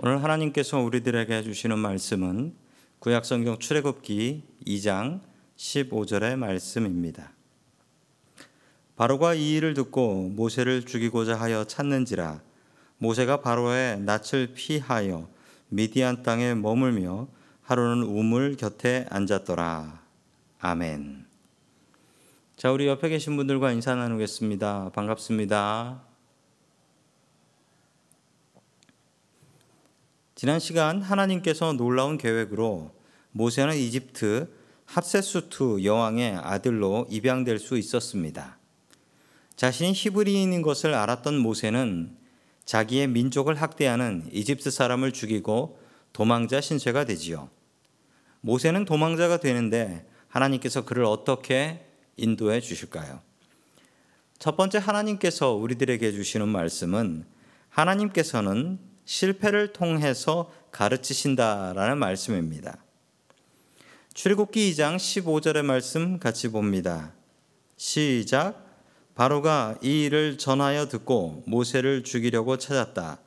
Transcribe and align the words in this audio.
오늘 0.00 0.22
하나님께서 0.22 0.78
우리들에게 0.78 1.42
주시는 1.42 1.76
말씀은 1.76 2.54
구약성경 3.00 3.58
출애굽기 3.58 4.44
2장 4.64 5.20
15절의 5.56 6.36
말씀입니다. 6.36 7.32
바로가 8.94 9.34
이 9.34 9.54
일을 9.54 9.74
듣고 9.74 10.28
모세를 10.28 10.86
죽이고자 10.86 11.34
하여 11.34 11.64
찾는지라 11.64 12.40
모세가 12.98 13.40
바로의 13.40 13.98
낯을 14.02 14.52
피하여 14.54 15.28
미디안 15.68 16.22
땅에 16.22 16.54
머물며 16.54 17.26
하루는 17.62 18.04
우물 18.04 18.56
곁에 18.56 19.04
앉았더라. 19.10 20.00
아멘. 20.60 21.26
자, 22.56 22.70
우리 22.70 22.86
옆에 22.86 23.08
계신 23.08 23.36
분들과 23.36 23.72
인사 23.72 23.96
나누겠습니다. 23.96 24.92
반갑습니다. 24.94 26.07
지난 30.38 30.60
시간 30.60 31.02
하나님께서 31.02 31.72
놀라운 31.72 32.16
계획으로 32.16 32.94
모세는 33.32 33.76
이집트 33.76 34.48
합세수투 34.84 35.82
여왕의 35.82 36.36
아들로 36.36 37.08
입양될 37.10 37.58
수 37.58 37.76
있었습니다. 37.76 38.56
자신이 39.56 39.92
히브리인인 39.94 40.62
것을 40.62 40.94
알았던 40.94 41.38
모세는 41.38 42.16
자기의 42.64 43.08
민족을 43.08 43.56
학대하는 43.56 44.28
이집트 44.30 44.70
사람을 44.70 45.10
죽이고 45.10 45.80
도망자 46.12 46.60
신세가 46.60 47.06
되지요. 47.06 47.50
모세는 48.40 48.84
도망자가 48.84 49.40
되는데 49.40 50.08
하나님께서 50.28 50.84
그를 50.84 51.04
어떻게 51.04 51.84
인도해 52.16 52.60
주실까요? 52.60 53.22
첫 54.38 54.56
번째 54.56 54.78
하나님께서 54.78 55.54
우리들에게 55.54 56.12
주시는 56.12 56.46
말씀은 56.48 57.26
하나님께서는 57.70 58.87
실패를 59.08 59.72
통해서 59.72 60.52
가르치신다라는 60.70 61.96
말씀입니다. 61.96 62.76
출애굽기 64.12 64.70
2장 64.72 64.96
15절의 64.96 65.62
말씀 65.62 66.18
같이 66.18 66.48
봅니다. 66.48 67.14
시작 67.78 68.66
바로가 69.14 69.78
이 69.82 70.04
일을 70.04 70.36
전하여 70.36 70.88
듣고 70.88 71.42
모세를 71.46 72.04
죽이려고 72.04 72.58
찾았다. 72.58 73.18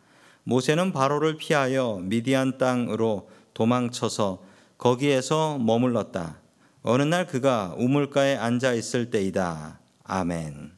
모세는 0.43 0.91
바로를 0.93 1.37
피하여 1.37 1.99
미디안 2.03 2.59
땅으로 2.59 3.31
도망쳐서 3.55 4.43
거기에서 4.77 5.57
머물렀다. 5.57 6.41
어느 6.83 7.01
날 7.01 7.25
그가 7.25 7.73
우물가에 7.75 8.35
앉아 8.35 8.73
있을 8.73 9.09
때이다. 9.09 9.79
아멘. 10.03 10.73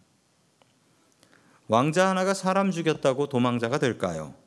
왕자 1.67 2.07
하나가 2.07 2.33
사람 2.33 2.71
죽였다고 2.71 3.27
도망자가 3.27 3.79
될까요? 3.79 4.41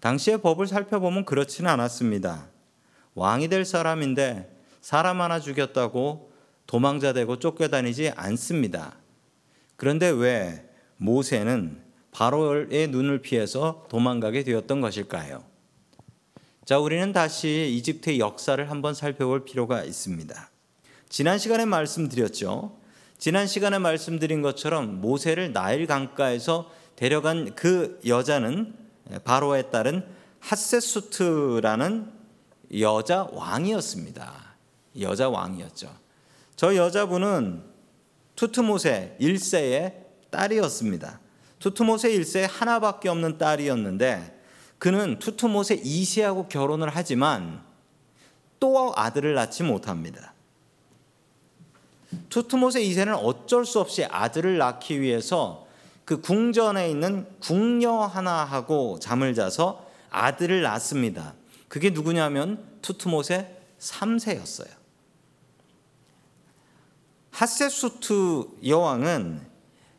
당시의 0.00 0.40
법을 0.40 0.66
살펴보면 0.66 1.24
그렇지는 1.24 1.70
않았습니다. 1.70 2.48
왕이 3.14 3.48
될 3.48 3.64
사람인데 3.64 4.56
사람 4.80 5.20
하나 5.20 5.40
죽였다고 5.40 6.30
도망자 6.66 7.12
되고 7.12 7.38
쫓겨다니지 7.38 8.10
않습니다. 8.14 8.96
그런데 9.76 10.08
왜 10.08 10.68
모세는 10.96 11.82
바로의 12.12 12.88
눈을 12.88 13.22
피해서 13.22 13.86
도망가게 13.88 14.44
되었던 14.44 14.80
것일까요? 14.80 15.44
자, 16.64 16.78
우리는 16.78 17.12
다시 17.12 17.74
이집트의 17.76 18.18
역사를 18.18 18.70
한번 18.70 18.94
살펴볼 18.94 19.44
필요가 19.44 19.82
있습니다. 19.84 20.50
지난 21.08 21.38
시간에 21.38 21.64
말씀드렸죠. 21.64 22.76
지난 23.16 23.46
시간에 23.46 23.78
말씀드린 23.78 24.42
것처럼 24.42 25.00
모세를 25.00 25.52
나일 25.52 25.86
강가에서 25.86 26.70
데려간 26.96 27.54
그 27.54 27.98
여자는 28.06 28.74
바로에 29.24 29.70
따른 29.70 30.04
하세수트라는 30.40 32.12
여자 32.78 33.28
왕이었습니다. 33.32 34.48
여자 35.00 35.28
왕이었죠. 35.28 35.94
저 36.56 36.74
여자분은 36.74 37.62
투트모세 38.36 39.16
1세의 39.20 39.94
딸이었습니다. 40.30 41.20
투트모세 41.58 42.10
1세 42.10 42.48
하나밖에 42.50 43.08
없는 43.08 43.38
딸이었는데 43.38 44.38
그는 44.78 45.18
투트모세 45.18 45.80
2세하고 45.80 46.48
결혼을 46.48 46.88
하지만 46.92 47.62
또 48.60 48.92
아들을 48.96 49.34
낳지 49.34 49.64
못합니다. 49.64 50.34
투트모세 52.28 52.82
2세는 52.82 53.18
어쩔 53.22 53.64
수 53.64 53.80
없이 53.80 54.04
아들을 54.04 54.58
낳기 54.58 55.00
위해서 55.00 55.67
그 56.08 56.22
궁전에 56.22 56.88
있는 56.88 57.26
궁녀 57.38 57.92
하나하고 57.92 58.98
잠을 58.98 59.34
자서 59.34 59.84
아들을 60.08 60.62
낳습니다. 60.62 61.34
그게 61.68 61.90
누구냐면 61.90 62.64
투트모세 62.80 63.54
3세였어요. 63.78 64.70
하세수트 67.30 68.42
여왕은 68.66 69.42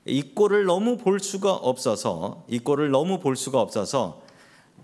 이 0.05 0.33
꼴을 0.33 0.65
너무 0.65 0.97
볼 0.97 1.19
수가 1.19 1.53
없어서 1.53 2.43
이 2.47 2.57
꼴을 2.57 2.89
너무 2.89 3.19
볼 3.19 3.35
수가 3.35 3.61
없어서 3.61 4.23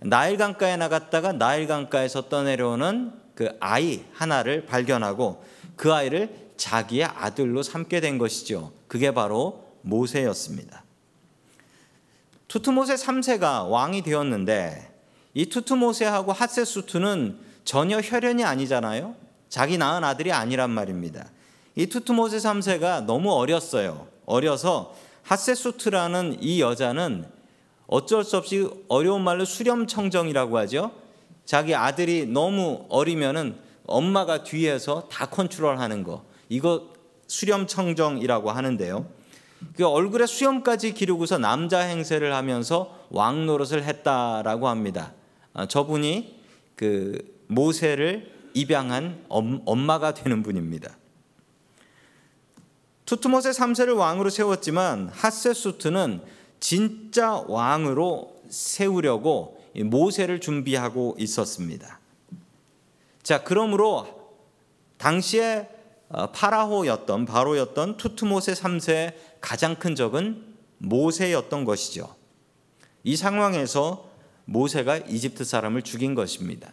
나일 0.01 0.37
강가에 0.37 0.77
나갔다가 0.77 1.31
나일 1.31 1.65
강가에서 1.65 2.29
떠내려오는 2.29 3.13
그 3.33 3.49
아이 3.59 4.05
하나를 4.13 4.67
발견하고 4.67 5.43
그 5.75 5.91
아이를 5.91 6.51
자기의 6.55 7.05
아들로 7.05 7.63
삼게 7.63 7.99
된 7.99 8.19
것이죠. 8.19 8.73
그게 8.87 9.11
바로 9.11 9.65
모세였습니다. 9.81 10.84
투트모세 12.55 12.95
3세가 12.95 13.69
왕이 13.69 14.01
되었는데 14.03 14.89
이 15.33 15.47
투트모세하고 15.47 16.31
하세수트는 16.31 17.37
전혀 17.65 17.99
혈연이 17.99 18.45
아니잖아요. 18.45 19.13
자기 19.49 19.77
낳은 19.77 20.05
아들이 20.05 20.31
아니란 20.31 20.69
말입니다. 20.69 21.29
이 21.75 21.87
투트모세 21.87 22.37
3세가 22.37 23.03
너무 23.03 23.33
어렸어요. 23.33 24.07
어려서 24.25 24.95
하세수트라는 25.23 26.37
이 26.39 26.61
여자는 26.61 27.25
어쩔 27.87 28.23
수 28.23 28.37
없이 28.37 28.69
어려운 28.87 29.21
말로 29.21 29.43
수렴청정이라고 29.43 30.57
하죠. 30.59 30.91
자기 31.43 31.75
아들이 31.75 32.25
너무 32.25 32.85
어리면은 32.87 33.57
엄마가 33.85 34.45
뒤에서 34.45 35.09
다 35.11 35.25
컨트롤하는 35.25 36.03
거. 36.05 36.23
이거 36.47 36.93
수렴청정이라고 37.27 38.49
하는데요. 38.49 39.05
그 39.75 39.85
얼굴에 39.85 40.25
수염까지 40.25 40.93
기르고서 40.93 41.37
남자 41.37 41.79
행세를 41.79 42.33
하면서 42.33 43.07
왕 43.09 43.45
노릇을 43.45 43.83
했다라고 43.83 44.67
합니다. 44.67 45.13
아, 45.53 45.65
저분이 45.65 46.41
그 46.75 47.35
모세를 47.47 48.31
입양한 48.53 49.25
엄마가 49.29 50.13
되는 50.13 50.43
분입니다. 50.43 50.97
투트모세 53.05 53.51
3세를 53.51 53.97
왕으로 53.97 54.29
세웠지만 54.29 55.09
하세수트는 55.09 56.21
진짜 56.59 57.43
왕으로 57.47 58.35
세우려고 58.49 59.63
모세를 59.75 60.39
준비하고 60.39 61.15
있었습니다. 61.19 61.99
자, 63.21 63.43
그러므로 63.43 64.07
당시에 64.97 65.67
어, 65.67 65.74
파라호였던 66.33 67.25
바로였던 67.25 67.97
투트모세 67.97 68.53
3세의 68.53 69.13
가장 69.41 69.75
큰 69.75 69.95
적은 69.95 70.55
모세였던 70.77 71.65
것이죠. 71.65 72.15
이 73.03 73.15
상황에서 73.15 74.09
모세가 74.45 74.97
이집트 74.97 75.43
사람을 75.43 75.81
죽인 75.81 76.15
것입니다. 76.15 76.71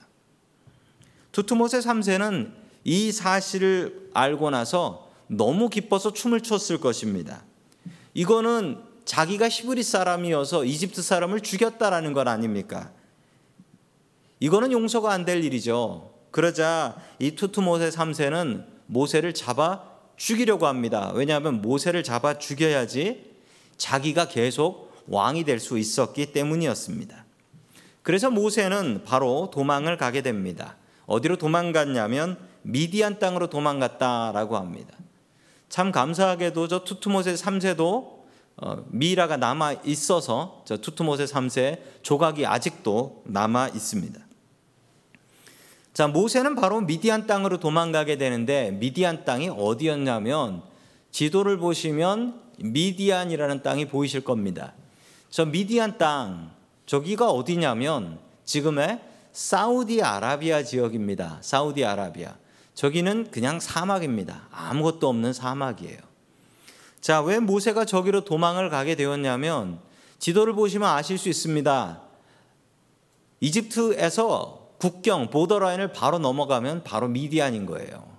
투트모세 1.32 1.78
3세는 1.80 2.52
이 2.84 3.10
사실을 3.10 4.10
알고 4.14 4.50
나서 4.50 5.10
너무 5.26 5.68
기뻐서 5.68 6.12
춤을 6.12 6.42
췄을 6.42 6.78
것입니다. 6.78 7.42
이거는 8.14 8.82
자기가 9.04 9.48
히브리 9.48 9.82
사람이어서 9.82 10.64
이집트 10.64 11.02
사람을 11.02 11.40
죽였다라는 11.40 12.12
것 12.12 12.28
아닙니까? 12.28 12.92
이거는 14.40 14.72
용서가 14.72 15.12
안 15.12 15.24
될 15.24 15.42
일이죠. 15.42 16.12
그러자 16.30 16.96
이 17.18 17.32
투트모세 17.32 17.90
3세는 17.90 18.71
모세를 18.92 19.32
잡아 19.32 19.84
죽이려고 20.16 20.66
합니다. 20.66 21.10
왜냐하면 21.14 21.62
모세를 21.62 22.02
잡아 22.02 22.38
죽여야지 22.38 23.32
자기가 23.76 24.28
계속 24.28 24.92
왕이 25.08 25.44
될 25.44 25.58
수 25.58 25.78
있었기 25.78 26.32
때문이었습니다. 26.32 27.24
그래서 28.02 28.30
모세는 28.30 29.02
바로 29.04 29.50
도망을 29.52 29.96
가게 29.96 30.22
됩니다. 30.22 30.76
어디로 31.06 31.36
도망갔냐면 31.38 32.38
미디안 32.62 33.18
땅으로 33.18 33.48
도망갔다라고 33.48 34.56
합니다. 34.56 34.96
참 35.68 35.90
감사하게도 35.90 36.68
저 36.68 36.84
투트모세 36.84 37.34
3세도 37.34 38.22
어, 38.58 38.84
미라가 38.88 39.38
남아 39.38 39.76
있어서 39.84 40.62
저 40.66 40.76
투트모세 40.76 41.24
3세 41.24 41.80
조각이 42.02 42.44
아직도 42.44 43.22
남아 43.24 43.68
있습니다. 43.68 44.20
자, 45.92 46.08
모세는 46.08 46.54
바로 46.54 46.80
미디안 46.80 47.26
땅으로 47.26 47.58
도망가게 47.58 48.16
되는데 48.16 48.70
미디안 48.70 49.24
땅이 49.24 49.50
어디였냐면 49.50 50.62
지도를 51.10 51.58
보시면 51.58 52.40
미디안이라는 52.58 53.62
땅이 53.62 53.88
보이실 53.88 54.24
겁니다. 54.24 54.72
저 55.28 55.44
미디안 55.44 55.98
땅 55.98 56.50
저기가 56.86 57.30
어디냐면 57.30 58.18
지금의 58.44 59.00
사우디아라비아 59.32 60.62
지역입니다. 60.62 61.38
사우디아라비아. 61.42 62.34
저기는 62.74 63.30
그냥 63.30 63.60
사막입니다. 63.60 64.48
아무것도 64.50 65.08
없는 65.08 65.32
사막이에요. 65.32 65.98
자, 67.00 67.20
왜 67.20 67.38
모세가 67.38 67.84
저기로 67.84 68.24
도망을 68.24 68.70
가게 68.70 68.94
되었냐면 68.94 69.78
지도를 70.18 70.54
보시면 70.54 70.88
아실 70.88 71.18
수 71.18 71.28
있습니다. 71.28 72.00
이집트에서 73.40 74.61
국경 74.82 75.30
보더라인을 75.30 75.92
바로 75.92 76.18
넘어가면 76.18 76.82
바로 76.82 77.06
미디안인 77.06 77.66
거예요. 77.66 78.10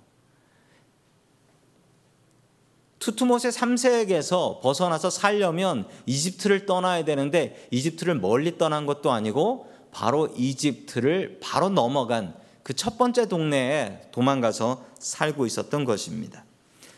투투모세 3.00 3.50
3세에게서 3.50 4.62
벗어나서 4.62 5.10
살려면 5.10 5.86
이집트를 6.06 6.64
떠나야 6.64 7.04
되는데 7.04 7.68
이집트를 7.70 8.14
멀리 8.14 8.56
떠난 8.56 8.86
것도 8.86 9.12
아니고 9.12 9.70
바로 9.92 10.28
이집트를 10.34 11.40
바로 11.42 11.68
넘어간 11.68 12.34
그 12.62 12.72
첫 12.72 12.96
번째 12.96 13.28
동네에 13.28 14.08
도망가서 14.10 14.86
살고 14.98 15.44
있었던 15.44 15.84
것입니다. 15.84 16.46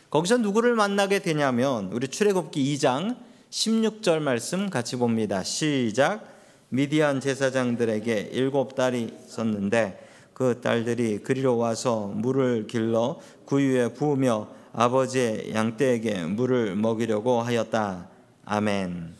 거기서 0.09 0.37
누구를 0.37 0.75
만나게 0.75 1.19
되냐면 1.19 1.91
우리 1.91 2.07
출애굽기 2.07 2.73
2장 2.75 3.17
16절 3.51 4.19
말씀 4.19 4.69
같이 4.69 4.95
봅니다. 4.95 5.43
시작. 5.43 6.36
미디안 6.69 7.21
제사장들에게 7.21 8.29
일곱 8.33 8.75
딸이 8.75 9.13
있었는데 9.27 10.05
그 10.33 10.59
딸들이 10.61 11.19
그리로 11.19 11.57
와서 11.57 12.11
물을 12.13 12.67
길러 12.67 13.19
구유에 13.45 13.93
부으며 13.93 14.49
아버지의 14.73 15.53
양떼에게 15.53 16.25
물을 16.25 16.75
먹이려고 16.75 17.41
하였다. 17.41 18.09
아멘. 18.45 19.15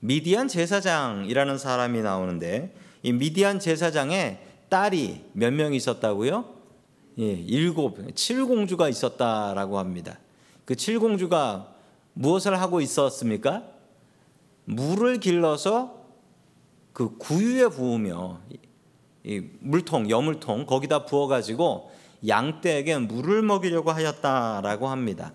미디안 0.00 0.48
제사장이라는 0.48 1.58
사람이 1.58 2.02
나오는데 2.02 2.74
이 3.02 3.12
미디안 3.12 3.60
제사장의 3.60 4.40
딸이 4.68 5.24
몇 5.32 5.52
명 5.52 5.74
있었다고요? 5.74 6.44
예, 7.18 7.24
일곱, 7.24 7.98
칠공주가 8.14 8.88
있었다라고 8.88 9.78
합니다. 9.78 10.18
그 10.64 10.74
칠공주가 10.74 11.72
무엇을 12.14 12.60
하고 12.60 12.80
있었습니까? 12.80 13.62
물을 14.64 15.20
길러서 15.20 16.05
그 16.96 17.18
구유에 17.18 17.68
부으며 17.68 18.40
이 19.22 19.42
물통, 19.60 20.08
여물통 20.08 20.64
거기다 20.64 21.04
부어가지고 21.04 21.90
양떼에게 22.26 22.96
물을 22.96 23.42
먹이려고 23.42 23.90
하였다라고 23.90 24.88
합니다. 24.88 25.34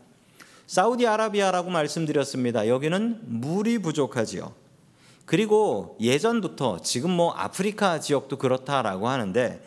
사우디아라비아라고 0.66 1.69
말씀드렸습니다. 1.69 2.68
여기는 2.68 3.19
물이 3.42 3.78
부족하지요. 3.78 4.56
그리고 5.25 5.98
예전부터 6.02 6.81
지금 6.81 7.12
뭐 7.12 7.31
아프리카 7.34 8.00
지역도 8.00 8.40
그렇다라고 8.40 9.07
하는데 9.07 9.62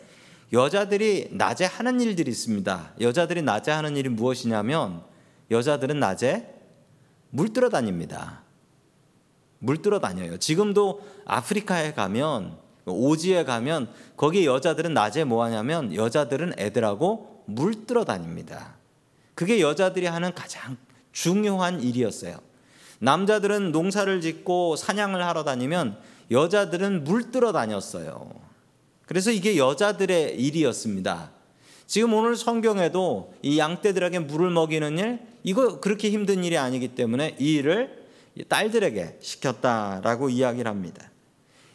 여자들이 0.51 1.29
낮에 1.31 1.63
하는 1.63 2.01
일들이 2.01 2.29
있습니다. 2.29 2.95
여자들이 2.99 3.41
낮에 3.41 3.71
하는 3.71 3.95
일이 3.95 4.09
무엇이냐면 4.09 5.01
여자들은 5.49 6.01
낮에 6.01 6.53
물 7.29 7.53
뜨러 7.53 7.69
다닙니다. 7.69 8.44
물 9.65 9.81
뜨러 9.81 9.99
다녀요. 9.99 10.37
지금도 10.37 11.01
아프리카에 11.25 11.93
가면 11.93 12.55
오지에 12.85 13.45
가면 13.45 13.89
거기 14.15 14.45
여자들은 14.45 14.93
낮에 14.93 15.23
뭐 15.23 15.43
하냐면 15.43 15.93
여자들은 15.95 16.53
애들하고 16.59 17.43
물 17.47 17.85
뜨러 17.87 18.05
다닙니다. 18.05 18.75
그게 19.33 19.59
여자들이 19.59 20.05
하는 20.05 20.35
가장 20.35 20.77
중요한 21.11 21.81
일이었어요. 21.81 22.37
남자들은 22.99 23.71
농사를 23.71 24.21
짓고 24.21 24.75
사냥을 24.75 25.25
하러 25.25 25.43
다니면 25.43 25.97
여자들은 26.29 27.03
물 27.03 27.31
뜨러 27.31 27.51
다녔어요. 27.51 28.29
그래서 29.07 29.31
이게 29.31 29.57
여자들의 29.57 30.39
일이었습니다. 30.39 31.31
지금 31.87 32.13
오늘 32.13 32.35
성경에도 32.35 33.33
이 33.41 33.57
양떼들에게 33.57 34.19
물을 34.19 34.51
먹이는 34.51 34.97
일, 34.99 35.19
이거 35.43 35.79
그렇게 35.79 36.11
힘든 36.11 36.43
일이 36.43 36.57
아니기 36.57 36.89
때문에 36.89 37.35
이 37.39 37.55
일을 37.55 38.04
딸들에게 38.43 39.17
시켰다라고 39.21 40.29
이야기를 40.29 40.69
합니다. 40.69 41.09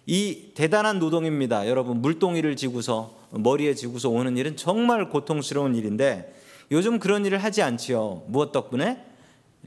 이 0.06 0.52
대단한 0.54 0.98
노동입니다. 0.98 1.68
여러분 1.68 2.02
물동이를 2.02 2.56
지고서 2.56 3.16
머리에 3.30 3.74
지고서 3.74 4.08
오는 4.08 4.36
일은 4.36 4.56
정말 4.56 5.08
고통스러운 5.08 5.74
일인데 5.74 6.34
요즘 6.70 6.98
그런 6.98 7.24
일을 7.24 7.42
하지 7.42 7.62
않지요. 7.62 8.24
무엇 8.26 8.52
덕분에? 8.52 9.04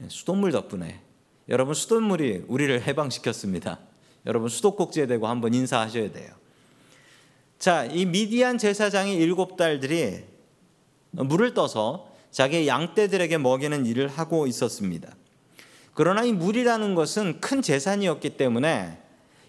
수돗물 0.08 0.52
덕분에. 0.52 1.00
여러분 1.48 1.74
수돗물이 1.74 2.44
우리를 2.48 2.82
해방시켰습니다. 2.86 3.78
여러분 4.26 4.48
수도꼭지에 4.48 5.06
대고 5.06 5.28
한번 5.28 5.54
인사하셔야 5.54 6.10
돼요. 6.12 6.30
자, 7.58 7.84
이 7.84 8.04
미디안 8.04 8.58
제사장의 8.58 9.16
일곱 9.16 9.56
딸들이 9.56 10.24
물을 11.10 11.54
떠서 11.54 12.12
자기 12.30 12.66
양떼들에게 12.66 13.38
먹이는 13.38 13.86
일을 13.86 14.08
하고 14.08 14.46
있었습니다. 14.46 15.14
그러나 15.94 16.24
이 16.24 16.32
물이라는 16.32 16.94
것은 16.94 17.40
큰 17.40 17.62
재산이었기 17.62 18.30
때문에 18.30 18.98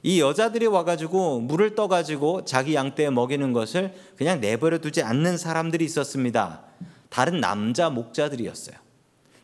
이 0.03 0.21
여자들이 0.21 0.67
와가지고 0.67 1.39
물을 1.39 1.73
떠가지고 1.73 2.45
자기 2.45 2.75
양떼에 2.75 3.09
먹이는 3.09 3.53
것을 3.53 3.93
그냥 4.15 4.39
내버려 4.39 4.77
두지 4.77 5.01
않는 5.01 5.37
사람들이 5.37 5.83
있었습니다. 5.83 6.61
다른 7.09 7.41
남자 7.41 7.89
목자들이었어요. 7.89 8.75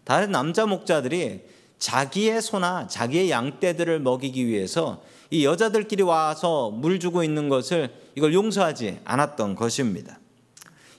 다른 0.04 0.32
남자 0.32 0.68
목자들이 0.68 1.42
자기의 1.80 2.44
소나 2.44 2.88
자기의 2.88 3.32
양떼들을 3.32 4.00
먹이기 4.02 4.46
위해서 4.46 5.02
이 5.32 5.46
여자들끼리 5.46 6.04
와서 6.04 6.70
물 6.70 7.00
주고 7.00 7.24
있는 7.24 7.50
것을 7.50 7.90
이걸 8.16 8.34
용서하지 8.36 9.00
않았던 9.04 9.56
것입니다. 9.56 10.20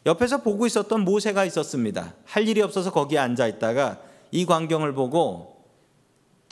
옆에서 0.06 0.42
보고 0.42 0.66
있었던 0.66 1.02
모세가 1.02 1.44
있었습니다. 1.44 2.14
할 2.24 2.48
일이 2.48 2.60
없어서 2.62 2.90
거기에 2.90 3.18
앉아 3.18 3.46
있다가 3.46 4.00
이 4.32 4.44
광경을 4.44 4.94
보고 4.94 5.61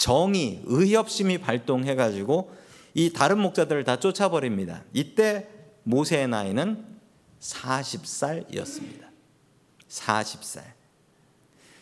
정의, 0.00 0.62
의협심이 0.64 1.36
발동해 1.36 1.94
가지고 1.94 2.50
이 2.94 3.12
다른 3.12 3.38
목자들을 3.38 3.84
다 3.84 4.00
쫓아버립니다. 4.00 4.82
이때 4.94 5.46
모세의 5.82 6.26
나이는 6.26 6.82
40살이었습니다. 7.38 9.04
40살. 9.90 10.62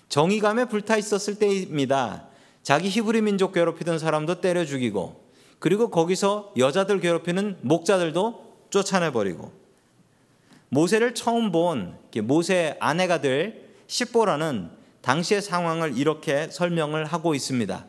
정의감에 0.09 0.65
불타 0.65 0.97
있었을 0.97 1.37
때입니다. 1.37 2.27
자기 2.65 2.89
히브리 2.89 3.23
민족 3.23 3.53
괴롭히던 3.53 4.01
사람도 4.01 4.41
때려 4.41 4.65
죽이고 4.65 5.25
그리고 5.61 5.89
거기서 5.89 6.55
여자들 6.57 6.99
괴롭히는 6.99 7.59
목자들도 7.61 8.67
쫓아내 8.71 9.13
버리고 9.13 9.53
모세를 10.71 11.15
처음 11.15 11.53
본 11.53 11.97
모세의 12.21 12.79
아내가 12.81 13.21
될 13.21 13.69
십보라는 13.87 14.71
당시의 15.03 15.41
상황을 15.41 15.97
이렇게 15.97 16.51
설명을 16.51 17.05
하고 17.05 17.37
있습니다. 17.37 17.87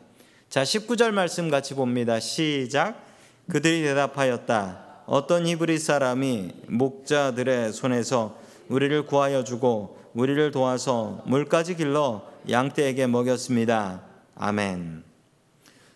자, 0.50 0.64
19절 0.64 1.12
말씀 1.12 1.48
같이 1.48 1.74
봅니다. 1.74 2.18
시작. 2.18 3.00
그들이 3.48 3.82
대답하였다. 3.82 5.04
어떤 5.06 5.46
히브리 5.46 5.78
사람이 5.78 6.50
목자들의 6.66 7.72
손에서 7.72 8.36
우리를 8.68 9.06
구하여 9.06 9.44
주고 9.44 9.96
우리를 10.12 10.50
도와서 10.50 11.22
물까지 11.26 11.76
길러 11.76 12.28
양떼에게 12.50 13.06
먹였습니다. 13.06 14.02
아멘. 14.34 15.04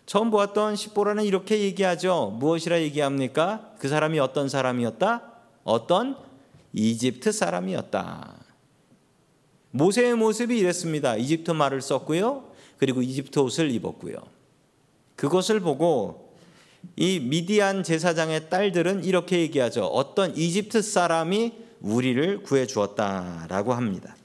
처음 0.05 0.31
보았던 0.31 0.77
십보라는 0.77 1.25
이렇게 1.25 1.59
얘기하죠. 1.59 2.37
무엇이라 2.39 2.79
얘기합니까? 2.79 3.73
그 3.77 3.89
사람이 3.89 4.19
어떤 4.19 4.47
사람이었다? 4.47 5.33
어떤 5.65 6.15
이집트 6.71 7.33
사람이었다. 7.33 8.35
모세의 9.71 10.15
모습이 10.15 10.57
이랬습니다. 10.57 11.17
이집트 11.17 11.51
말을 11.51 11.81
썼고요. 11.81 12.53
그리고 12.77 13.01
이집트 13.01 13.39
옷을 13.39 13.69
입었고요. 13.71 14.33
그것을 15.15 15.59
보고 15.59 16.33
이 16.95 17.19
미디안 17.19 17.83
제사장의 17.83 18.49
딸들은 18.49 19.03
이렇게 19.03 19.39
얘기하죠. 19.39 19.85
어떤 19.85 20.35
이집트 20.35 20.81
사람이 20.81 21.53
우리를 21.81 22.43
구해 22.43 22.65
주었다라고 22.67 23.73
합니다. 23.73 24.15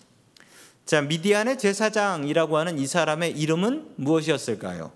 자, 0.85 1.03
미디안의 1.03 1.59
제사장이라고 1.59 2.57
하는 2.57 2.79
이 2.79 2.87
사람의 2.87 3.39
이름은 3.39 3.91
무엇이었을까요? 3.97 4.93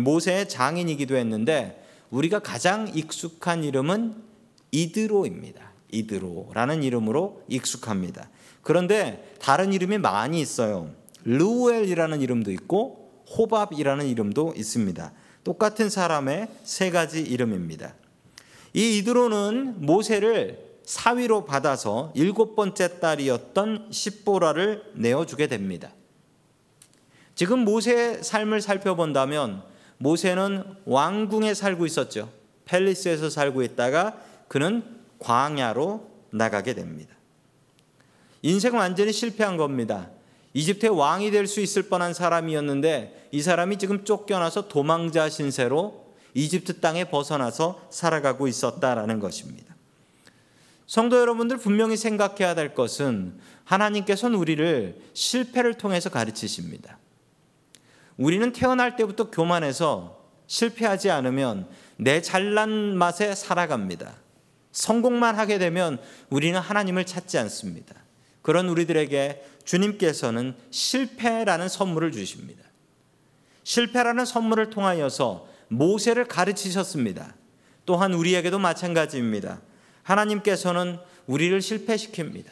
모세의 0.00 0.48
장인이기도 0.48 1.16
했는데 1.16 1.82
우리가 2.10 2.40
가장 2.40 2.90
익숙한 2.94 3.64
이름은 3.64 4.14
이드로입니다. 4.70 5.72
이드로라는 5.90 6.82
이름으로 6.82 7.42
익숙합니다. 7.48 8.28
그런데 8.62 9.34
다른 9.40 9.72
이름이 9.72 9.98
많이 9.98 10.40
있어요. 10.40 10.90
르우엘이라는 11.24 12.20
이름도 12.20 12.50
있고 12.52 13.12
호밥이라는 13.36 14.06
이름도 14.06 14.54
있습니다. 14.56 15.12
똑같은 15.44 15.90
사람의 15.90 16.48
세 16.62 16.90
가지 16.90 17.20
이름입니다. 17.20 17.94
이 18.74 18.98
이드로는 18.98 19.84
모세를 19.84 20.72
사위로 20.84 21.44
받아서 21.44 22.12
일곱 22.14 22.56
번째 22.56 23.00
딸이었던 23.00 23.88
십보라를 23.90 24.82
내어주게 24.94 25.46
됩니다. 25.46 25.92
지금 27.34 27.60
모세의 27.60 28.22
삶을 28.22 28.60
살펴본다면 28.60 29.62
모세는 29.98 30.64
왕궁에 30.84 31.54
살고 31.54 31.86
있었죠. 31.86 32.30
펠리스에서 32.64 33.30
살고 33.30 33.62
있다가 33.62 34.18
그는 34.48 34.84
광야로 35.18 36.10
나가게 36.30 36.74
됩니다. 36.74 37.14
인생 38.42 38.74
완전히 38.74 39.12
실패한 39.12 39.56
겁니다. 39.56 40.10
이집트의 40.54 40.96
왕이 40.96 41.30
될 41.30 41.46
수 41.46 41.60
있을 41.60 41.84
뻔한 41.84 42.14
사람이었는데 42.14 43.28
이 43.32 43.42
사람이 43.42 43.78
지금 43.78 44.04
쫓겨나서 44.04 44.68
도망자 44.68 45.28
신세로 45.28 46.14
이집트 46.34 46.80
땅에 46.80 47.04
벗어나서 47.04 47.86
살아가고 47.90 48.48
있었다라는 48.48 49.20
것입니다. 49.20 49.74
성도 50.86 51.18
여러분들 51.18 51.56
분명히 51.56 51.96
생각해야 51.96 52.54
될 52.54 52.74
것은 52.74 53.38
하나님께서는 53.64 54.38
우리를 54.38 55.00
실패를 55.14 55.74
통해서 55.74 56.10
가르치십니다. 56.10 56.98
우리는 58.18 58.52
태어날 58.52 58.96
때부터 58.96 59.30
교만해서 59.30 60.22
실패하지 60.46 61.10
않으면 61.10 61.66
내 61.96 62.20
잘난 62.20 62.96
맛에 62.96 63.34
살아갑니다. 63.34 64.14
성공만 64.72 65.38
하게 65.38 65.58
되면 65.58 65.98
우리는 66.28 66.58
하나님을 66.58 67.06
찾지 67.06 67.38
않습니다. 67.38 67.94
그런 68.42 68.68
우리들에게 68.68 69.44
주님께서는 69.64 70.54
실패라는 70.70 71.68
선물을 71.68 72.12
주십니다. 72.12 72.62
실패라는 73.64 74.24
선물을 74.24 74.70
통하여서 74.70 75.48
모세를 75.68 76.26
가르치셨습니다. 76.26 77.34
또한 77.86 78.12
우리에게도 78.12 78.58
마찬가지입니다. 78.58 79.60
하나님께서는 80.02 80.98
우리를 81.26 81.58
실패시킵니다. 81.60 82.46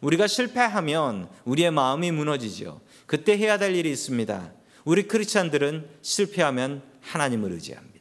우리가 0.00 0.26
실패하면 0.26 1.28
우리의 1.44 1.70
마음이 1.70 2.10
무너지죠. 2.10 2.80
그때 3.06 3.36
해야 3.36 3.58
될 3.58 3.74
일이 3.74 3.90
있습니다. 3.90 4.52
우리 4.84 5.04
크리스찬들은 5.08 5.88
실패하면 6.02 6.82
하나님을 7.00 7.52
의지합니다. 7.52 7.94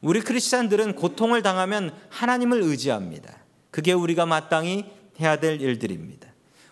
우리 0.00 0.20
크리스찬들은 0.20 0.96
고통을 0.96 1.42
당하면 1.42 1.94
하나님을 2.10 2.60
의지합니다. 2.62 3.38
그게 3.70 3.92
우리가 3.92 4.26
마땅히 4.26 4.90
해야 5.20 5.36
될 5.36 5.60
일들입니다. 5.60 6.28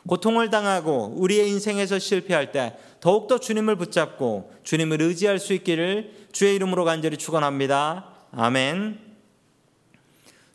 고통을 0.06 0.50
당하고 0.50 1.14
우리의 1.16 1.48
인생에서 1.50 1.98
실패할 1.98 2.52
때 2.52 2.76
더욱더 3.00 3.38
주님을 3.38 3.76
붙잡고 3.76 4.52
주님을 4.64 5.02
의지할 5.02 5.38
수 5.38 5.52
있기를 5.52 6.28
주의 6.32 6.54
이름으로 6.54 6.84
간절히 6.84 7.16
축원합니다. 7.16 8.06
아멘. 8.32 8.98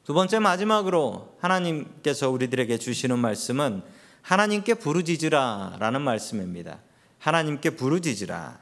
두 0.04 0.14
번째 0.14 0.40
마지막으로 0.40 1.36
하나님께서 1.40 2.30
우리들에게 2.30 2.78
주시는 2.78 3.18
말씀은 3.18 3.82
하나님께 4.22 4.76
부르짖으라라는 4.76 6.02
말씀입니다. 6.02 6.80
하나님께 7.20 7.72
부르짖으라. 7.72 8.60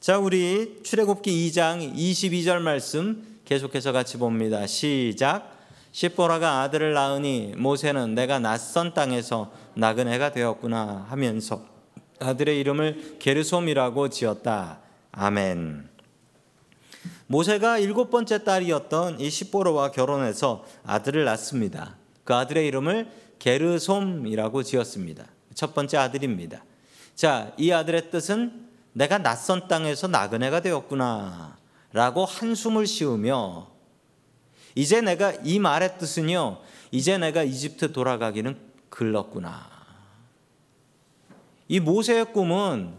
자, 0.00 0.18
우리 0.18 0.80
출애굽기 0.82 1.50
2장 1.50 1.94
22절 1.94 2.60
말씀 2.60 3.24
계속해서 3.44 3.92
같이 3.92 4.18
봅니다. 4.18 4.66
시작. 4.66 5.61
시보라가 5.92 6.62
아들을 6.62 6.94
낳으니 6.94 7.52
모세는 7.56 8.14
내가 8.14 8.38
낯선 8.38 8.94
땅에서 8.94 9.52
나그네가 9.74 10.32
되었구나 10.32 11.06
하면서 11.08 11.64
아들의 12.18 12.58
이름을 12.60 13.16
게르솜이라고 13.18 14.08
지었다. 14.08 14.80
아멘. 15.12 15.88
모세가 17.26 17.78
일곱 17.78 18.10
번째 18.10 18.44
딸이었던 18.44 19.20
이 19.20 19.30
시보로와 19.30 19.90
결혼해서 19.90 20.64
아들을 20.84 21.24
낳습니다. 21.24 21.96
그 22.24 22.34
아들의 22.34 22.66
이름을 22.66 23.10
게르솜이라고 23.38 24.62
지었습니다. 24.62 25.24
첫 25.54 25.74
번째 25.74 25.98
아들입니다. 25.98 26.64
자, 27.14 27.52
이 27.58 27.70
아들의 27.70 28.10
뜻은 28.10 28.68
내가 28.92 29.18
낯선 29.18 29.68
땅에서 29.68 30.06
나그네가 30.06 30.60
되었구나. 30.60 31.56
라고 31.92 32.24
한숨을 32.24 32.86
쉬우며 32.86 33.71
이제 34.74 35.00
내가 35.00 35.32
이 35.44 35.58
말의 35.58 35.98
뜻은요. 35.98 36.58
이제 36.90 37.18
내가 37.18 37.42
이집트 37.42 37.92
돌아가기는 37.92 38.56
글렀구나. 38.88 39.70
이 41.68 41.80
모세의 41.80 42.32
꿈은 42.32 42.94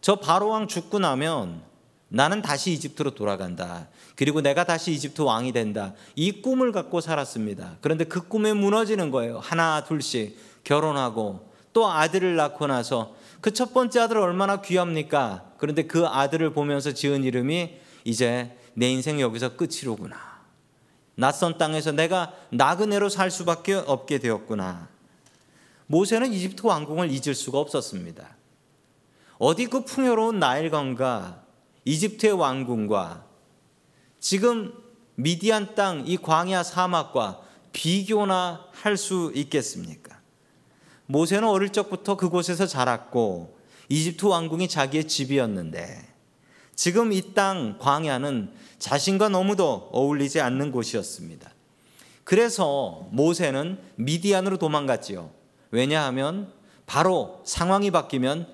저 0.00 0.16
바로왕 0.16 0.68
죽고 0.68 0.98
나면 0.98 1.62
나는 2.08 2.42
다시 2.42 2.72
이집트로 2.72 3.12
돌아간다. 3.12 3.88
그리고 4.16 4.40
내가 4.40 4.64
다시 4.64 4.92
이집트 4.92 5.22
왕이 5.22 5.52
된다. 5.52 5.94
이 6.16 6.42
꿈을 6.42 6.72
갖고 6.72 7.00
살았습니다. 7.00 7.76
그런데 7.80 8.04
그 8.04 8.26
꿈에 8.26 8.52
무너지는 8.52 9.10
거예요. 9.10 9.38
하나, 9.38 9.84
둘씩 9.84 10.36
결혼하고 10.64 11.50
또 11.72 11.88
아들을 11.88 12.36
낳고 12.36 12.66
나서 12.66 13.14
그 13.40 13.52
첫 13.52 13.72
번째 13.72 14.00
아들 14.00 14.18
얼마나 14.18 14.60
귀합니까? 14.60 15.44
그런데 15.56 15.84
그 15.84 16.06
아들을 16.06 16.52
보면서 16.52 16.92
지은 16.92 17.24
이름이 17.24 17.76
이제 18.04 18.56
내 18.74 18.90
인생 18.90 19.20
여기서 19.20 19.56
끝이로구나. 19.56 20.29
낯선 21.20 21.58
땅에서 21.58 21.92
내가 21.92 22.32
나그네로 22.48 23.10
살 23.10 23.30
수밖에 23.30 23.74
없게 23.74 24.18
되었구나. 24.18 24.88
모세는 25.86 26.32
이집트 26.32 26.66
왕궁을 26.66 27.10
잊을 27.10 27.34
수가 27.34 27.58
없었습니다. 27.58 28.26
어디 29.38 29.66
그 29.66 29.84
풍요로운 29.84 30.38
나일강과 30.38 31.42
이집트의 31.84 32.32
왕궁과 32.32 33.26
지금 34.18 34.72
미디안 35.14 35.74
땅 35.74 36.04
이 36.06 36.16
광야 36.16 36.62
사막과 36.62 37.42
비교나 37.72 38.68
할 38.72 38.96
수 38.96 39.30
있겠습니까? 39.34 40.18
모세는 41.04 41.46
어릴 41.46 41.68
적부터 41.70 42.16
그곳에서 42.16 42.66
자랐고 42.66 43.58
이집트 43.90 44.24
왕궁이 44.24 44.68
자기의 44.68 45.06
집이었는데 45.06 46.09
지금 46.80 47.12
이 47.12 47.34
땅 47.34 47.76
광야는 47.78 48.52
자신과 48.78 49.28
너무도 49.28 49.90
어울리지 49.92 50.40
않는 50.40 50.72
곳이었습니다. 50.72 51.50
그래서 52.24 53.06
모세는 53.10 53.78
미디안으로 53.96 54.56
도망갔지요. 54.56 55.30
왜냐하면 55.72 56.50
바로 56.86 57.42
상황이 57.44 57.90
바뀌면 57.90 58.46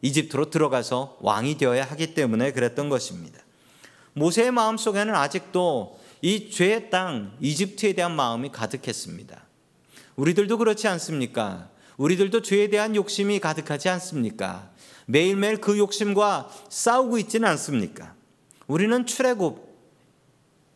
이집트로 0.00 0.48
들어가서 0.48 1.18
왕이 1.20 1.58
되어야 1.58 1.84
하기 1.84 2.14
때문에 2.14 2.52
그랬던 2.52 2.88
것입니다. 2.88 3.38
모세의 4.14 4.50
마음 4.50 4.78
속에는 4.78 5.14
아직도 5.14 6.00
이 6.22 6.48
죄의 6.48 6.88
땅 6.88 7.36
이집트에 7.42 7.92
대한 7.92 8.16
마음이 8.16 8.50
가득했습니다. 8.50 9.44
우리들도 10.16 10.56
그렇지 10.56 10.88
않습니까? 10.88 11.68
우리들도 11.98 12.40
죄에 12.40 12.68
대한 12.68 12.96
욕심이 12.96 13.38
가득하지 13.40 13.90
않습니까? 13.90 14.70
매일매일 15.06 15.60
그 15.60 15.78
욕심과 15.78 16.50
싸우고 16.68 17.18
있지는 17.18 17.48
않습니까? 17.50 18.14
우리는 18.66 19.06
출애굽 19.06 19.64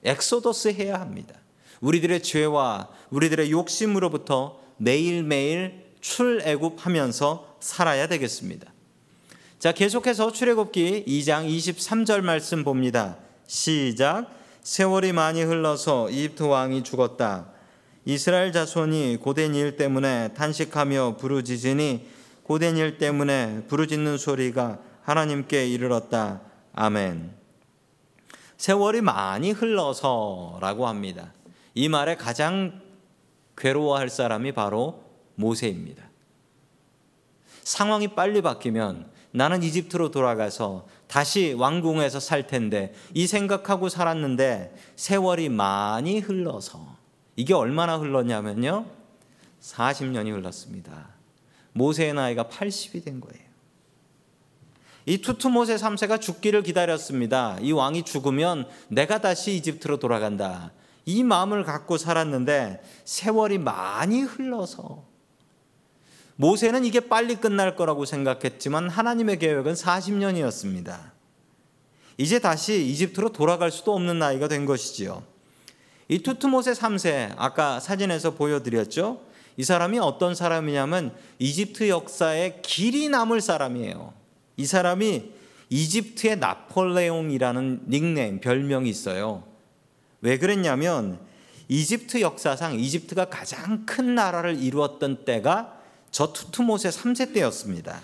엑소더스 0.04 0.68
해야 0.68 1.00
합니다. 1.00 1.34
우리들의 1.80 2.22
죄와 2.22 2.88
우리들의 3.10 3.50
욕심으로부터 3.50 4.60
매일매일 4.76 5.86
출애굽하면서 6.00 7.58
살아야 7.60 8.06
되겠습니다. 8.06 8.72
자, 9.58 9.72
계속해서 9.72 10.32
출애굽기 10.32 11.04
2장 11.06 11.48
23절 11.48 12.20
말씀 12.20 12.62
봅니다. 12.62 13.16
시작. 13.46 14.26
세월이 14.62 15.12
많이 15.12 15.42
흘러서 15.42 16.10
이집트 16.10 16.44
왕이 16.44 16.84
죽었다. 16.84 17.50
이스라엘 18.04 18.52
자손이 18.52 19.18
고된 19.20 19.54
일 19.54 19.76
때문에 19.76 20.34
탄식하며 20.34 21.16
부르짖으니 21.18 22.06
고된 22.48 22.78
일 22.78 22.96
때문에 22.96 23.66
부르짖는 23.68 24.16
소리가 24.16 24.78
하나님께 25.02 25.68
이르렀다. 25.68 26.40
아멘. 26.72 27.30
세월이 28.56 29.02
많이 29.02 29.50
흘러서라고 29.50 30.88
합니다. 30.88 31.34
이 31.74 31.90
말에 31.90 32.16
가장 32.16 32.80
괴로워할 33.54 34.08
사람이 34.08 34.52
바로 34.52 35.04
모세입니다. 35.34 36.08
상황이 37.64 38.14
빨리 38.14 38.40
바뀌면 38.40 39.10
나는 39.30 39.62
이집트로 39.62 40.10
돌아가서 40.10 40.86
다시 41.06 41.52
왕궁에서 41.52 42.18
살 42.18 42.46
텐데 42.46 42.94
이 43.12 43.26
생각하고 43.26 43.90
살았는데 43.90 44.74
세월이 44.96 45.50
많이 45.50 46.20
흘러서 46.20 46.96
이게 47.36 47.52
얼마나 47.52 47.98
흘렀냐면요. 47.98 48.86
40년이 49.60 50.32
흘렀습니다. 50.32 51.17
모세의 51.78 52.14
나이가 52.14 52.44
80이 52.44 53.04
된 53.04 53.20
거예요. 53.20 53.48
이 55.06 55.22
투투모세 55.22 55.76
3세가 55.76 56.20
죽기를 56.20 56.62
기다렸습니다. 56.62 57.56
이 57.62 57.72
왕이 57.72 58.02
죽으면 58.02 58.68
내가 58.88 59.20
다시 59.22 59.54
이집트로 59.56 59.98
돌아간다. 59.98 60.72
이 61.06 61.22
마음을 61.24 61.64
갖고 61.64 61.96
살았는데 61.96 62.82
세월이 63.06 63.56
많이 63.56 64.20
흘러서 64.20 65.06
모세는 66.36 66.84
이게 66.84 67.00
빨리 67.00 67.36
끝날 67.36 67.74
거라고 67.74 68.04
생각했지만 68.04 68.90
하나님의 68.90 69.38
계획은 69.38 69.72
40년이었습니다. 69.72 71.12
이제 72.18 72.38
다시 72.38 72.86
이집트로 72.88 73.32
돌아갈 73.32 73.70
수도 73.70 73.94
없는 73.94 74.18
나이가 74.18 74.46
된 74.46 74.66
것이지요. 74.66 75.22
이 76.08 76.18
투트모세 76.18 76.72
3세 76.72 77.34
아까 77.38 77.80
사진에서 77.80 78.34
보여드렸죠. 78.34 79.27
이 79.58 79.64
사람이 79.64 79.98
어떤 79.98 80.36
사람이냐면 80.36 81.12
이집트 81.40 81.88
역사에 81.88 82.60
길이 82.62 83.08
남을 83.08 83.40
사람이에요. 83.40 84.14
이 84.56 84.64
사람이 84.64 85.32
이집트의 85.68 86.38
나폴레옹이라는 86.38 87.82
닉네임 87.88 88.40
별명이 88.40 88.88
있어요. 88.88 89.42
왜 90.20 90.38
그랬냐면 90.38 91.18
이집트 91.66 92.20
역사상 92.20 92.78
이집트가 92.78 93.26
가장 93.26 93.84
큰 93.84 94.14
나라를 94.14 94.62
이루었던 94.62 95.24
때가 95.24 95.76
저 96.12 96.32
투투모세 96.32 96.90
3세 96.90 97.34
때였습니다. 97.34 98.00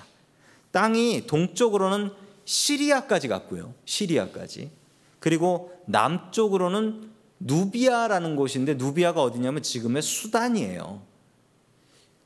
땅이 0.72 1.28
동쪽으로는 1.28 2.10
시리아까지 2.44 3.28
갔고요. 3.28 3.74
시리아까지. 3.84 4.72
그리고 5.20 5.72
남쪽으로는 5.86 7.10
누비아라는 7.38 8.34
곳인데 8.34 8.74
누비아가 8.74 9.22
어디냐면 9.22 9.62
지금의 9.62 10.02
수단이에요. 10.02 11.13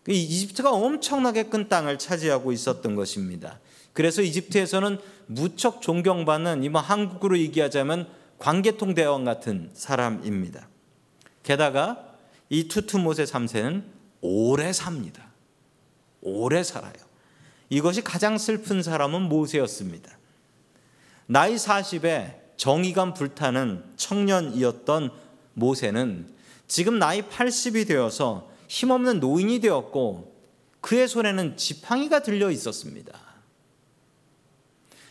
그 0.09 0.15
이집트가 0.15 0.73
엄청나게 0.73 1.51
큰 1.51 1.69
땅을 1.69 1.99
차지하고 1.99 2.51
있었던 2.53 2.95
것입니다. 2.95 3.61
그래서 3.93 4.23
이집트에서는 4.23 4.99
무척 5.27 5.83
존경받는 5.83 6.65
이번 6.65 6.83
한국으로 6.83 7.37
얘기하자면 7.37 8.09
광개통 8.39 8.95
대왕 8.95 9.25
같은 9.25 9.69
사람입니다. 9.75 10.67
게다가 11.43 12.15
이 12.49 12.69
투투모세 12.69 13.25
3세는 13.25 13.85
오래 14.23 14.73
삽니다. 14.73 15.27
오래 16.23 16.63
살아요. 16.63 16.95
이것이 17.69 18.01
가장 18.01 18.39
슬픈 18.39 18.83
사람은 18.83 19.21
모세였습니다. 19.21 20.17
나이 21.27 21.57
40에 21.57 22.37
정의감 22.57 23.13
불타는 23.13 23.85
청년이었던 23.97 25.11
모세는 25.53 26.33
지금 26.67 26.99
나이 26.99 27.21
80이 27.21 27.87
되어서 27.87 28.49
힘없는 28.69 29.21
노인이 29.21 29.61
되었고 29.61 30.37
그의 30.81 31.09
손에는 31.09 31.57
지팡이가 31.57 32.23
들려 32.23 32.51
있었습니다. 32.51 33.19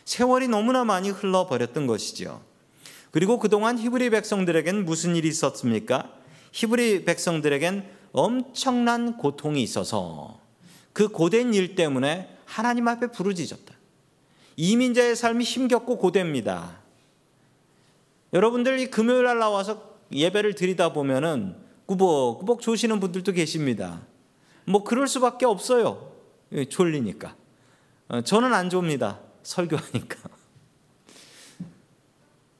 세월이 0.04 0.48
너무나 0.48 0.84
많이 0.84 1.10
흘러버렸던 1.10 1.86
것이죠. 1.86 2.42
그리고 3.10 3.38
그동안 3.38 3.78
히브리 3.78 4.10
백성들에겐 4.10 4.84
무슨 4.84 5.16
일이 5.16 5.28
있었습니까? 5.28 6.10
히브리 6.52 7.04
백성들에겐 7.04 7.88
엄청난 8.12 9.18
고통이 9.18 9.62
있어서 9.62 10.40
그 10.92 11.08
고된 11.08 11.52
일 11.52 11.74
때문에 11.74 12.36
하나님 12.46 12.88
앞에 12.88 13.08
부르짖었다. 13.08 13.74
이민자의 14.56 15.14
삶이 15.14 15.44
힘겹고 15.44 15.98
고됩니다. 15.98 16.80
여러분들 18.32 18.78
이 18.80 18.86
금요일 18.86 19.24
날 19.24 19.38
나와서 19.38 19.96
예배를 20.10 20.54
드리다 20.54 20.92
보면은 20.92 21.67
꾸벅꾸벅 21.88 22.60
조시는 22.60 23.00
분들도 23.00 23.32
계십니다. 23.32 24.02
뭐 24.66 24.84
그럴 24.84 25.08
수밖에 25.08 25.46
없어요. 25.46 26.12
예, 26.52 26.66
졸리니까. 26.66 27.34
어, 28.08 28.20
저는 28.20 28.52
안 28.52 28.68
좁니다. 28.68 29.20
설교하니까. 29.42 30.18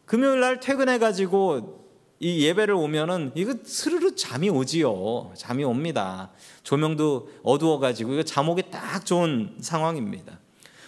금요일 0.06 0.40
날 0.40 0.60
퇴근해 0.60 0.98
가지고 0.98 1.86
이 2.20 2.42
예배를 2.46 2.74
오면은 2.74 3.32
이거 3.34 3.54
스르르 3.62 4.14
잠이 4.14 4.48
오지요. 4.48 5.32
잠이 5.36 5.62
옵니다. 5.62 6.30
조명도 6.62 7.28
어두워 7.42 7.78
가지고 7.78 8.14
이거 8.14 8.22
잠 8.22 8.48
오기 8.48 8.70
딱 8.70 9.04
좋은 9.04 9.58
상황입니다. 9.60 10.40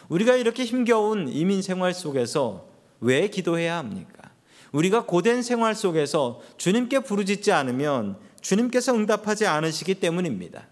우리가 0.09 0.37
이렇게 0.37 0.65
힘겨운 0.65 1.29
이민 1.29 1.61
생활 1.61 1.93
속에서 1.93 2.69
왜 3.01 3.29
기도해야 3.29 3.77
합니까? 3.77 4.31
우리가 4.73 5.05
고된 5.05 5.43
생활 5.43 5.75
속에서 5.75 6.41
주님께 6.57 7.01
부르짖지 7.01 7.53
않으면 7.53 8.17
주님께서 8.41 8.95
응답하지 8.95 9.47
않으시기 9.47 9.95
때문입니다. 9.95 10.67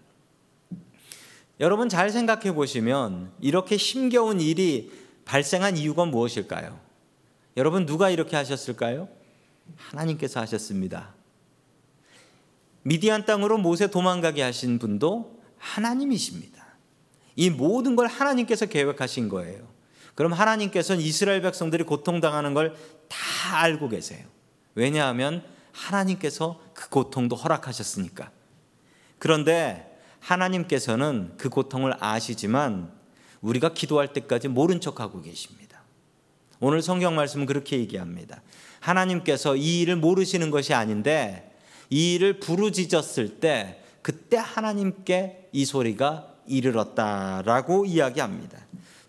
여러분 1.59 1.89
잘 1.89 2.09
생각해 2.09 2.53
보시면 2.53 3.31
이렇게 3.41 3.75
힘겨운 3.75 4.39
일이 4.39 4.91
발생한 5.25 5.77
이유가 5.77 6.05
무엇일까요? 6.05 6.79
여러분 7.57 7.85
누가 7.85 8.09
이렇게 8.09 8.35
하셨을까요? 8.35 9.09
하나님께서 9.75 10.39
하셨습니다. 10.39 11.13
미디안 12.83 13.25
땅으로 13.25 13.57
모세 13.57 13.87
도망가게 13.87 14.41
하신 14.41 14.79
분도 14.79 15.39
하나님이십니다. 15.57 16.65
이 17.35 17.49
모든 17.49 17.95
걸 17.95 18.07
하나님께서 18.07 18.65
계획하신 18.65 19.29
거예요. 19.29 19.67
그럼 20.15 20.33
하나님께서는 20.33 21.01
이스라엘 21.01 21.41
백성들이 21.41 21.83
고통당하는 21.83 22.53
걸 22.53 22.75
다 23.09 23.57
알고 23.63 23.89
계세요. 23.89 24.25
왜냐하면 24.75 25.43
하나님께서 25.79 26.59
그 26.73 26.89
고통도 26.89 27.35
허락하셨으니까. 27.35 28.31
그런데 29.17 29.85
하나님께서는 30.19 31.33
그 31.37 31.49
고통을 31.49 31.93
아시지만 31.99 32.91
우리가 33.41 33.73
기도할 33.73 34.11
때까지 34.13 34.49
모른 34.49 34.81
척하고 34.81 35.21
계십니다. 35.21 35.81
오늘 36.59 36.81
성경 36.81 37.15
말씀은 37.15 37.45
그렇게 37.45 37.77
얘기합니다. 37.79 38.41
하나님께서 38.81 39.55
이 39.55 39.81
일을 39.81 39.95
모르시는 39.95 40.51
것이 40.51 40.73
아닌데 40.73 41.55
이 41.89 42.15
일을 42.15 42.39
부르짖었을 42.39 43.39
때 43.39 43.81
그때 44.01 44.37
하나님께 44.37 45.49
이 45.53 45.65
소리가 45.65 46.33
이르렀다라고 46.47 47.85
이야기합니다. 47.85 48.57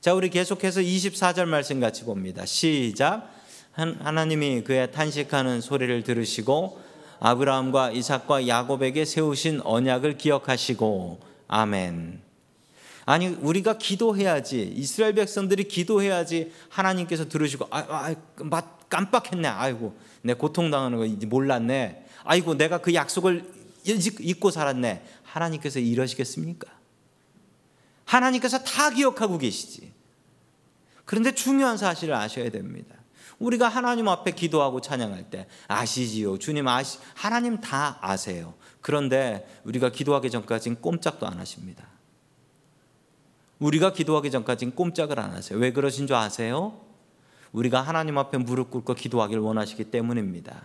자, 0.01 0.15
우리 0.15 0.31
계속해서 0.31 0.81
24절 0.81 1.47
말씀 1.47 1.81
같이 1.81 2.05
봅니다. 2.05 2.47
시작. 2.47 3.40
하나님이 3.73 4.63
그의 4.63 4.91
탄식하는 4.93 5.61
소리를 5.61 6.03
들으시고 6.03 6.81
아브라함과 7.21 7.93
이삭과 7.93 8.49
야곱에게 8.49 9.05
세우신 9.05 9.61
언약을 9.65 10.19
기억하시고 10.19 11.21
아멘. 11.49 12.21
아니 13.07 13.29
우리가 13.29 13.79
기도해야지 13.79 14.73
이스라엘 14.77 15.15
백성들이 15.15 15.65
기도해야지 15.65 16.53
하나님께서 16.69 17.29
들으시고 17.29 17.69
아, 17.71 17.79
아, 17.79 18.15
아 18.51 18.63
깜빡했네. 18.89 19.49
아이고 19.49 19.97
내 20.23 20.35
고통 20.35 20.71
당하는 20.71 20.99
거 20.99 21.27
몰랐네. 21.27 22.07
아이고 22.25 22.55
내가 22.55 22.79
그 22.79 22.95
약속을 22.95 23.45
잊고 23.85 24.51
살았네. 24.51 25.05
하나님께서 25.23 25.79
이러시겠습니까? 25.79 26.69
하나님께서 28.05 28.59
다 28.59 28.91
기억하고 28.91 29.39
계시지. 29.39 29.93
그런데 31.05 31.35
중요한 31.35 31.77
사실을 31.77 32.15
아셔야 32.15 32.51
됩니다. 32.51 32.97
우리가 33.41 33.69
하나님 33.69 34.07
앞에 34.07 34.33
기도하고 34.33 34.81
찬양할 34.81 35.31
때 35.31 35.49
아시지요. 35.67 36.39
주님 36.39 36.69
아시 36.69 36.99
하나님 37.15 37.61
다 37.61 37.99
아세요. 38.01 38.55
그런데 38.81 39.49
우리가 39.65 39.91
기도하기 39.91 40.31
전까지는 40.31 40.81
꼼짝도 40.81 41.27
안 41.27 41.39
하십니다. 41.39 41.89
우리가 43.59 43.93
기도하기 43.93 44.31
전까지는 44.31 44.75
꼼짝을 44.75 45.19
안 45.19 45.33
하세요. 45.33 45.59
왜 45.59 45.73
그러신 45.73 46.07
줄 46.07 46.17
아세요? 46.17 46.81
우리가 47.53 47.81
하나님 47.83 48.17
앞에 48.19 48.39
무릎 48.39 48.71
꿇고 48.71 48.95
기도하길 48.95 49.39
원하시기 49.39 49.85
때문입니다. 49.85 50.63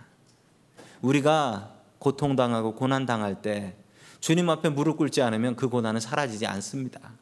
우리가 1.02 1.74
고통당하고 1.98 2.74
고난당할 2.74 3.42
때 3.42 3.74
주님 4.20 4.48
앞에 4.50 4.68
무릎 4.68 4.98
꿇지 4.98 5.22
않으면 5.22 5.56
그 5.56 5.68
고난은 5.68 6.00
사라지지 6.00 6.46
않습니다. 6.46 7.12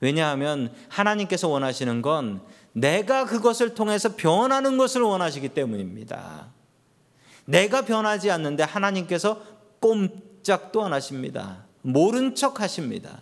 왜냐하면 0.00 0.72
하나님께서 0.88 1.48
원하시는 1.48 2.02
건 2.02 2.42
내가 2.74 3.24
그것을 3.24 3.74
통해서 3.74 4.14
변하는 4.16 4.76
것을 4.76 5.00
원하시기 5.02 5.48
때문입니다. 5.50 6.48
내가 7.46 7.82
변하지 7.82 8.30
않는데 8.30 8.64
하나님께서 8.64 9.40
꼼짝도 9.80 10.84
안 10.84 10.92
하십니다. 10.92 11.64
모른 11.82 12.34
척 12.34 12.60
하십니다. 12.60 13.20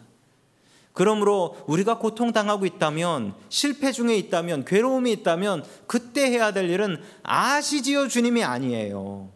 그러므로 0.94 1.56
우리가 1.66 1.98
고통당하고 1.98 2.66
있다면 2.66 3.34
실패 3.48 3.92
중에 3.92 4.16
있다면 4.16 4.64
괴로움이 4.64 5.10
있다면 5.12 5.64
그때 5.86 6.30
해야 6.30 6.52
될 6.52 6.68
일은 6.68 7.00
아시지요 7.22 8.08
주님이 8.08 8.44
아니에요. 8.44 9.30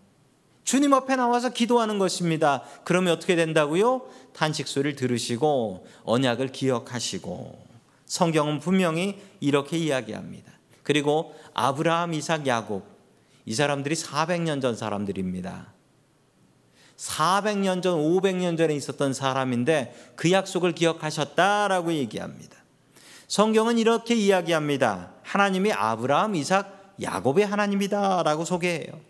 주님 0.65 0.93
앞에 0.95 1.17
나와서 1.17 1.51
기도하는 1.51 1.99
것입니다. 1.99 2.63
그러면 2.85 3.15
어떻게 3.15 3.37
된다고요? 3.37 4.03
탄식 4.33 4.67
소리를 4.67 4.97
들으시고 4.97 5.87
언약을 6.05 6.49
기억하시고 6.49 7.66
성경은 8.07 8.61
분명히 8.61 9.21
이렇게 9.41 9.77
이야기합니다. 9.77 10.53
그리고 10.83 11.35
아브라함, 11.55 12.15
이삭, 12.15 12.47
야곱 12.47 12.85
이 13.45 13.55
사람들이 13.55 13.95
400년 13.95 14.63
전 14.63 14.77
사람들입니다. 14.77 15.73
400년 16.97 17.83
전, 17.83 17.99
500년 17.99 18.57
전에 18.57 18.75
있었던 18.75 19.13
사람인데 19.13 20.13
그 20.17 20.31
약속을 20.31 20.73
기억하셨다라고 20.73 21.93
얘기합니다. 21.93 22.57
성경은 23.29 23.79
이렇게 23.79 24.15
이야기합니다. 24.15 25.13
하나님이 25.23 25.73
아브라함, 25.73 26.37
이삭, 26.37 26.95
야곱의 27.03 27.47
하나님이다라고 27.47 28.45
소개해요. 28.45 29.01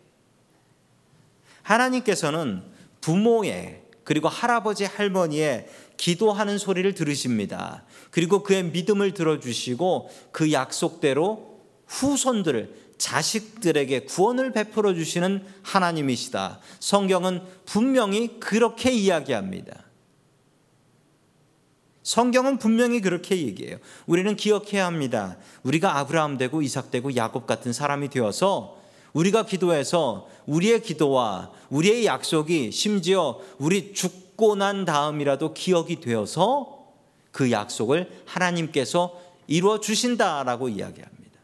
하나님께서는 1.63 2.63
부모의 3.01 3.83
그리고 4.05 4.29
할아버지, 4.29 4.85
할머니의 4.85 5.69
기도하는 5.97 6.59
소리를 6.59 6.95
들으십니다. 6.95 7.85
그리고 8.11 8.43
그의 8.43 8.65
믿음을 8.65 9.15
들어주시고 9.15 10.11
그 10.33 10.53
약속대로 10.53 11.61
후손들을 11.87 12.87
자식들에게 12.99 14.01
구원을 14.01 14.53
베풀어 14.53 14.95
주시는 14.95 15.45
하나님이시다. 15.63 16.61
성경은 16.81 17.43
분명히 17.65 18.41
그렇게 18.41 18.91
이야기합니다. 18.91 19.85
성경은 22.03 22.59
분명히 22.59 23.01
그렇게 23.01 23.37
얘기해요. 23.37 23.79
우리는 24.07 24.37
기억해야 24.37 24.87
합니다. 24.87 25.37
우리가 25.65 25.99
아브라함 25.99 26.39
되고 26.39 26.63
이삭 26.63 26.93
되고 26.93 27.15
야곱 27.17 27.47
같은 27.47 27.73
사람이 27.73 28.11
되어서 28.11 28.81
우리가 29.13 29.45
기도해서 29.45 30.29
우리의 30.47 30.83
기도와 30.83 31.51
우리의 31.69 32.07
약속이 32.07 32.71
심지어 32.71 33.41
우리 33.59 33.93
죽고 34.37 34.57
난 34.57 34.85
다음이라도 34.85 35.55
기억이 35.55 36.01
되어서 36.01 36.85
그 37.33 37.51
약속을 37.51 38.23
하나님께서 38.27 39.21
이루어 39.47 39.81
주신다라고 39.81 40.69
이야기합니다. 40.69 41.41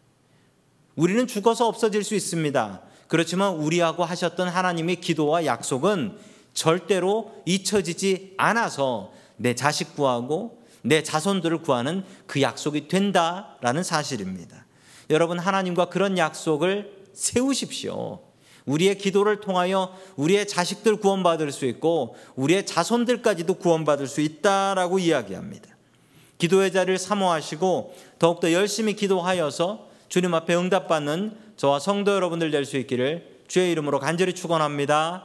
우리는 0.94 1.26
죽어서 1.26 1.66
없어질 1.66 2.04
수 2.04 2.14
있습니다. 2.14 2.82
그렇지만 3.08 3.54
우리하고 3.54 4.04
하셨던 4.04 4.48
하나님의 4.48 5.00
기도와 5.00 5.44
약속은 5.44 6.18
절대로 6.54 7.32
잊혀지지 7.46 8.34
않아서 8.36 9.12
내 9.36 9.54
자식 9.54 9.96
구하고 9.96 10.62
내 10.82 11.02
자손들을 11.02 11.62
구하는 11.62 12.04
그 12.26 12.42
약속이 12.42 12.88
된다라는 12.88 13.82
사실입니다. 13.82 14.66
여러분 15.10 15.38
하나님과 15.38 15.86
그런 15.86 16.18
약속을 16.18 17.02
세우십시오. 17.14 18.20
우리의 18.66 18.98
기도를 18.98 19.40
통하여 19.40 19.94
우리의 20.16 20.46
자식들 20.46 20.96
구원받을 20.96 21.52
수 21.52 21.66
있고 21.66 22.16
우리의 22.36 22.64
자손들까지도 22.66 23.54
구원받을 23.54 24.06
수 24.06 24.20
있다라고 24.20 24.98
이야기합니다. 24.98 25.68
기도의 26.38 26.72
자리를 26.72 26.98
사모하시고 26.98 27.94
더욱더 28.18 28.52
열심히 28.52 28.94
기도하여서 28.94 29.88
주님 30.08 30.34
앞에 30.34 30.54
응답받는 30.54 31.36
저와 31.56 31.78
성도 31.78 32.12
여러분들 32.12 32.50
될 32.50 32.64
수 32.64 32.76
있기를 32.78 33.32
주의 33.52 33.70
이름으로 33.70 33.98
간절히 33.98 34.34
축원합니다. 34.34 35.20